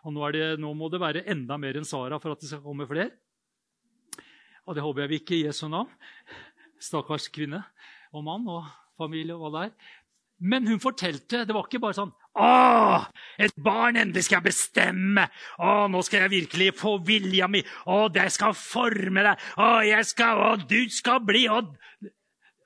[0.02, 2.64] Og nå, det, nå, må det være enda mer enn Sara for at det skal
[2.64, 3.12] komme flere.
[4.66, 5.92] Og det håper jeg vi ikke i Jesu navn.
[6.82, 7.62] Stakkars kvinne
[8.10, 8.66] og mann og
[8.98, 9.94] familie og hva det er.
[10.50, 11.44] Men hun fortalte.
[11.46, 12.50] Det var ikke bare sånn å,
[13.42, 15.28] et barn, endelig skal jeg bestemme.
[15.62, 17.62] Å, nå skal jeg virkelig få vilja mi.
[17.86, 19.50] Å, det skal forme deg.
[19.62, 21.76] Å, jeg skal, å, du skal bli Og,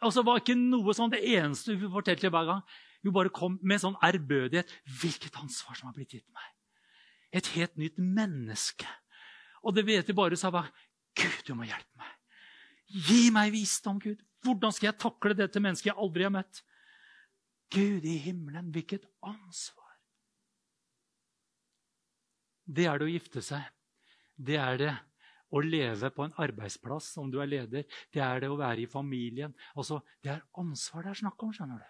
[0.04, 2.66] og så var ikke noe sånn det eneste hun fortalte hver gang.
[3.04, 4.72] Hun bare kom med sånn ærbødighet.
[5.02, 6.50] Hvilket ansvar som har blitt gitt meg.
[7.34, 8.88] Et helt nytt menneske.
[9.64, 10.72] Og det vet vi bare sa bare
[11.14, 12.12] Gud, du må hjelpe meg.
[13.08, 14.22] Gi meg visdom, Gud.
[14.44, 16.64] Hvordan skal jeg takle dette mennesket jeg aldri har møtt?
[17.74, 19.94] Gud i himmelen, hvilket ansvar!
[22.64, 23.66] Det er det å gifte seg.
[24.38, 24.94] Det er det
[25.54, 27.86] å leve på en arbeidsplass om du er leder.
[28.14, 29.54] Det er det å være i familien.
[29.78, 31.90] Altså, Det er ansvar det er snakk om, skjønner du.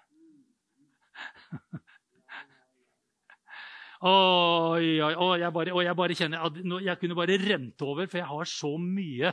[4.04, 8.10] Oi, oi, oi, jeg bare, oi, jeg bare kjenner at jeg kunne bare rent over,
[8.12, 9.32] for jeg har så mye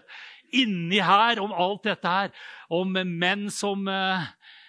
[0.55, 2.31] inni her om alt dette her.
[2.71, 4.29] Om menn som, eh,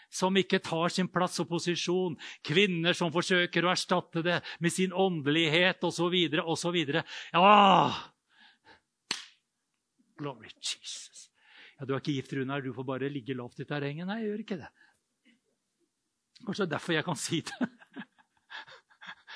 [0.09, 2.17] som ikke tar sin plass og posisjon.
[2.41, 6.17] Kvinner som forsøker å erstatte det med sin åndelighet osv.
[6.49, 6.81] osv.
[7.35, 8.10] Ja!
[10.21, 11.31] Glory Jesus.
[11.79, 12.61] Ja, du er ikke gift, Runar.
[12.61, 14.05] Du får bare ligge lavt i terrenget.
[14.05, 14.69] Nei, jeg gjør ikke det.
[16.45, 17.57] Kanskje det er derfor jeg kan si det.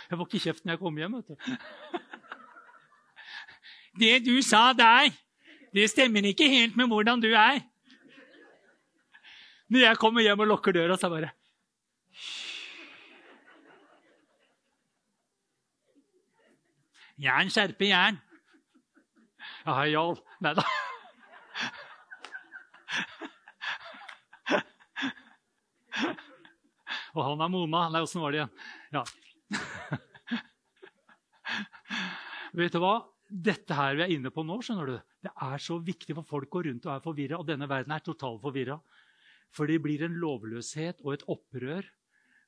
[0.05, 1.13] Jeg får ikke kjeft når jeg kommer hjem.
[1.17, 1.35] vet du.
[4.01, 5.05] Det du sa der,
[5.73, 7.59] det stemmer ikke helt med hvordan du er.
[9.71, 11.33] Når jeg kommer hjem og lukker døra, så er jeg bare
[17.25, 18.17] Jern skjerper jern.
[19.65, 20.19] Ja, Jarl.
[20.43, 20.65] Nei da.
[27.15, 27.85] Og han er Mona.
[27.93, 28.55] Nei, åssen var det igjen?
[28.91, 29.03] Ja.
[32.55, 32.95] Vet du hva?
[33.25, 36.49] Dette her vi er inne på nå, skjønner du, det er så viktig for folk
[36.51, 37.39] å gå rundt og er forvirra.
[37.39, 38.77] Og denne verden er totalt forvirra.
[39.55, 41.87] For det blir en lovløshet og et opprør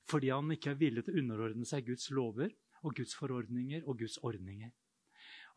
[0.07, 2.53] fordi han ikke er villig til å underordne seg Guds lover
[2.87, 4.69] og Guds forordninger og Guds ordninger.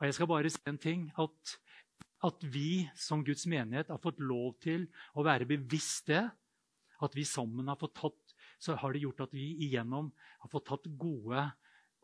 [0.01, 1.05] Og jeg skal bare si en ting.
[1.21, 1.55] At,
[2.27, 6.27] at vi som Guds menighet har fått lov til å være bevisst det.
[7.01, 10.11] At vi sammen har fått tatt, så har det gjort at vi igjennom
[10.43, 11.47] har fått tatt gode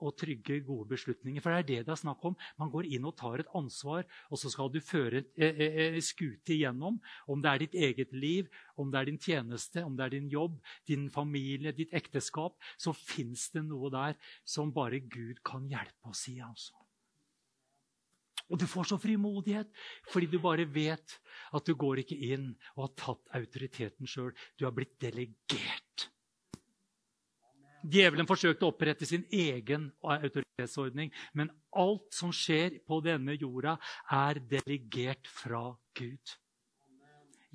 [0.04, 1.40] og trygge, gode beslutninger.
[1.40, 2.36] For det er det det er snakk om.
[2.60, 6.00] Man går inn og tar et ansvar, og så skal du føre en eh, eh,
[6.04, 6.98] skute igjennom.
[7.28, 10.32] Om det er ditt eget liv, om det er din tjeneste, om det er din
[10.32, 16.12] jobb, din familie, ditt ekteskap, så fins det noe der som bare Gud kan hjelpe
[16.12, 16.40] oss i.
[16.44, 16.85] altså.
[18.46, 19.70] Og du får så frimodighet
[20.12, 21.16] fordi du bare vet
[21.56, 24.32] at du går ikke inn og har tatt autoriteten sjøl.
[24.58, 26.10] Du har blitt delegert.
[27.86, 33.76] Djevelen forsøkte å opprette sin egen autoritetsordning, men alt som skjer på denne jorda,
[34.10, 36.34] er delegert fra Gud.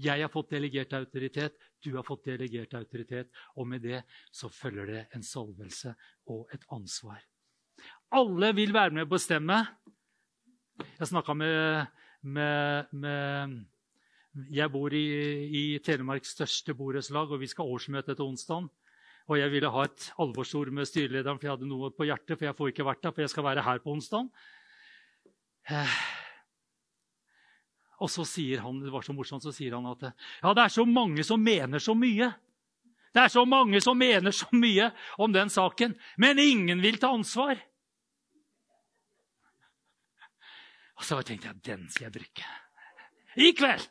[0.01, 3.27] Jeg har fått delegert autoritet, du har fått delegert autoritet,
[3.59, 5.93] og med det så følger det en salvelse
[6.31, 7.19] og et ansvar.
[8.15, 9.59] Alle vil være med å bestemme.
[10.79, 11.87] Jeg snakka med,
[12.21, 13.57] med, med
[14.53, 15.07] Jeg bor i,
[15.47, 18.69] i Telemarks største borettslag, og vi skal ha årsmøte etter onsdag.
[19.29, 22.37] Og jeg ville ha et alvorsord med styrelederen, for jeg hadde noe på hjertet.
[22.37, 24.29] For jeg får ikke vært der, for jeg skal være her på onsdag.
[25.71, 25.97] Eh.
[28.01, 30.73] Og så sier han det var så morsomt, så sier han at ja, det er
[30.73, 32.31] så mange som mener så mye.
[33.11, 34.89] Det er så mange som mener så mye
[35.21, 37.59] om den saken, men ingen vil ta ansvar.
[41.01, 42.51] Og så tenkte jeg den skal jeg bruke.
[43.41, 43.87] I kveld!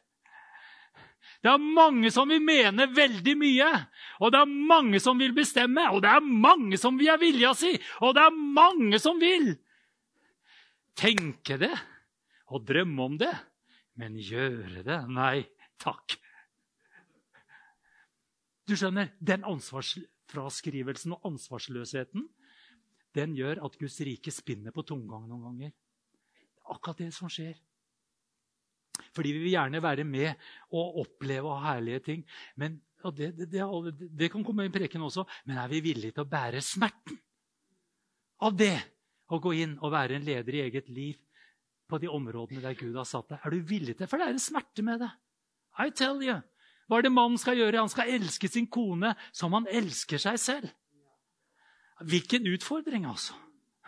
[1.40, 3.68] Det er mange som vil mene veldig mye.
[4.20, 7.55] Og det er mange som vil bestemme, og det er mange som vil ha vilja
[7.57, 7.73] si.
[8.05, 9.55] Og det er mange som vil
[11.01, 11.73] tenke det
[12.53, 13.33] og drømme om det.
[13.99, 15.01] Men gjøre det?
[15.11, 15.49] Nei
[15.81, 16.14] takk.
[18.68, 22.29] Du skjønner, den ansvarsfraskrivelsen og ansvarsløsheten
[23.16, 25.73] den gjør at Guds rike spinner på tomgang noen ganger.
[26.71, 27.57] Det akkurat det som skjer.
[29.17, 30.31] Fordi vi vil gjerne være med
[30.77, 32.23] og oppleve og herlige ting.
[32.57, 32.79] Men,
[33.17, 35.25] det, det, det, det, kan komme i preken også.
[35.47, 37.19] Men er vi villige til å bære smerten
[38.47, 38.77] av det?
[39.31, 41.19] Å gå inn og være en leder i eget liv
[41.91, 43.43] på de områdene der Gud har satt deg.
[43.47, 45.11] Er du villig til For det er en smerte med det.
[45.79, 46.41] I tell you.
[46.91, 47.79] Hva er det mannen skal gjøre?
[47.79, 50.73] Han skal elske sin kone som han elsker seg selv.
[52.03, 53.37] Hvilken utfordring, altså.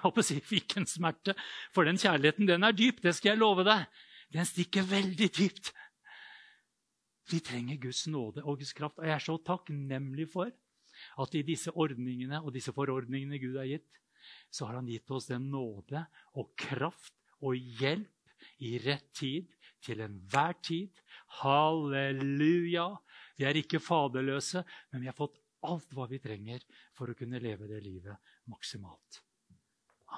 [0.03, 1.37] Jeg håper å si, Hvilken smerte.
[1.71, 2.99] For den kjærligheten, den er dyp.
[3.05, 3.87] Det skal jeg love deg
[4.33, 5.73] den stikker veldig dypt.
[7.31, 9.01] Vi trenger Guds nåde og Guds kraft.
[9.01, 10.53] Og jeg er så takknemlig for
[11.23, 13.91] at i disse ordningene og disse forordningene Gud har gitt,
[14.53, 16.05] så har han gitt oss den nåde
[16.39, 18.09] og kraft og hjelp
[18.63, 19.51] i rett tid
[19.83, 21.03] til enhver tid.
[21.43, 22.87] Halleluja!
[23.37, 26.63] Vi er ikke faderløse, men vi har fått alt hva vi trenger
[26.97, 29.23] for å kunne leve det livet maksimalt.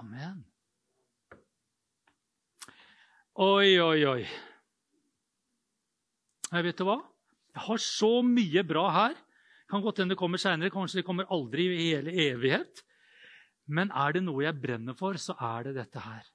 [0.00, 0.42] Amen.
[3.34, 4.22] Oi, oi, oi.
[6.54, 7.00] Jeg vet du hva?
[7.54, 9.16] Jeg har så mye bra her.
[9.70, 10.72] Kan godt hende det kommer seinere.
[10.74, 12.84] Kanskje det kommer aldri i hele evighet.
[13.66, 16.26] Men er det noe jeg brenner for, så er det dette her.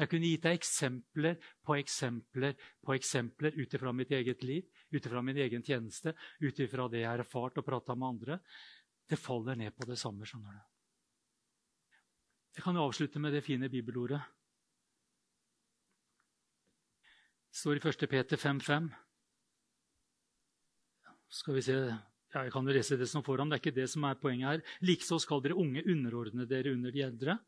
[0.00, 1.36] Jeg kunne gitt deg eksempler
[1.66, 4.64] på eksempler på eksempler ut ifra mitt eget liv,
[4.94, 8.40] ut ifra min egen tjeneste, ut ifra det jeg har erfart og prata med andre.
[9.10, 10.24] Det faller ned på det samme.
[10.24, 10.69] skjønner du.
[12.56, 14.20] Jeg kan jo avslutte med det fine bibelordet.
[17.50, 18.06] Det står i 1.
[18.10, 18.88] Peter 5,5.
[21.30, 23.50] Skal vi se ja, Jeg kan jo lese det som foran.
[23.50, 24.74] Det er ikke det som er poenget her.
[24.86, 27.38] Likeså skal dere unge underordne dere under de eldre.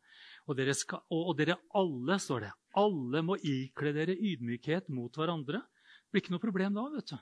[0.50, 5.62] Og dere, skal, og, dere alle, står det, alle må ikle dere ydmykhet mot hverandre.
[5.62, 7.18] Det blir ikke noe problem da, vet du.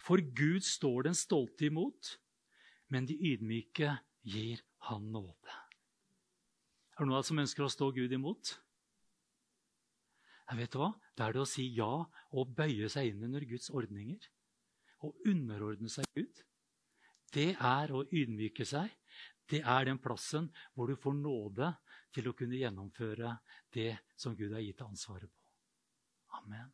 [0.00, 2.14] For Gud står den stolte imot,
[2.88, 5.59] men de ydmyke gir Han nåde.
[7.00, 8.50] Er det noen som ønsker å stå Gud imot?
[10.50, 10.90] Jeg vet hva?
[11.16, 11.88] Da er det å si ja
[12.36, 14.26] og bøye seg inn under Guds ordninger.
[15.00, 16.42] Å underordne seg Gud.
[17.32, 18.92] Det er å ydmyke seg.
[19.48, 21.70] Det er den plassen hvor du får nåde
[22.12, 23.32] til å kunne gjennomføre
[23.72, 25.40] det som Gud har gitt ansvaret på.
[26.36, 26.68] Amen.